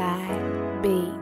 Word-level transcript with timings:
side 0.00 0.80
beat. 0.82 1.19